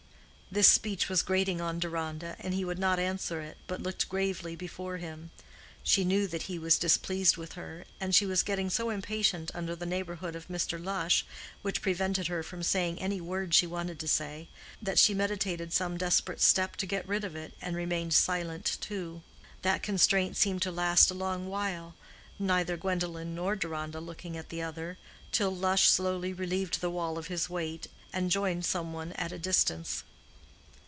This 0.53 0.67
speech 0.67 1.07
was 1.07 1.21
grating 1.21 1.61
on 1.61 1.79
Deronda, 1.79 2.35
and 2.37 2.53
he 2.53 2.65
would 2.65 2.77
not 2.77 2.99
answer 2.99 3.39
it, 3.39 3.55
but 3.67 3.81
looked 3.81 4.09
gravely 4.09 4.53
before 4.53 4.97
him. 4.97 5.31
She 5.81 6.03
knew 6.03 6.27
that 6.27 6.41
he 6.43 6.59
was 6.59 6.77
displeased 6.77 7.37
with 7.37 7.53
her, 7.53 7.85
and 8.01 8.13
she 8.13 8.25
was 8.25 8.43
getting 8.43 8.69
so 8.69 8.89
impatient 8.89 9.49
under 9.55 9.77
the 9.77 9.85
neighborhood 9.85 10.35
of 10.35 10.49
Mr. 10.49 10.77
Lush, 10.83 11.25
which 11.61 11.81
prevented 11.81 12.27
her 12.27 12.43
from 12.43 12.63
saying 12.63 12.99
any 12.99 13.21
word 13.21 13.53
she 13.53 13.65
wanted 13.65 13.97
to 14.01 14.09
say, 14.09 14.49
that 14.81 14.99
she 14.99 15.13
meditated 15.13 15.71
some 15.71 15.95
desperate 15.97 16.41
step 16.41 16.75
to 16.75 16.85
get 16.85 17.07
rid 17.07 17.23
of 17.23 17.33
it, 17.33 17.53
and 17.61 17.77
remained 17.77 18.13
silent, 18.13 18.77
too. 18.81 19.21
That 19.61 19.81
constraint 19.81 20.35
seemed 20.35 20.63
to 20.63 20.69
last 20.71 21.09
a 21.09 21.13
long 21.13 21.47
while, 21.47 21.95
neither 22.37 22.75
Gwendolen 22.75 23.33
nor 23.33 23.55
Deronda 23.55 24.01
looking 24.01 24.35
at 24.35 24.49
the 24.49 24.61
other, 24.61 24.97
till 25.31 25.55
Lush 25.55 25.89
slowly 25.89 26.33
relieved 26.33 26.81
the 26.81 26.89
wall 26.89 27.17
of 27.17 27.27
his 27.27 27.49
weight, 27.49 27.87
and 28.11 28.29
joined 28.29 28.65
some 28.65 28.91
one 28.91 29.13
at 29.13 29.31
a 29.31 29.39
distance. 29.39 30.03